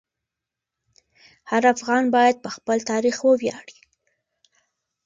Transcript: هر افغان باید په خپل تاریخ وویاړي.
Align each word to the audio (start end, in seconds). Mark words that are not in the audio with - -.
هر 1.49 1.63
افغان 1.75 2.03
باید 2.15 2.35
په 2.43 2.49
خپل 2.55 2.77
تاریخ 2.91 3.17
وویاړي. 3.23 3.77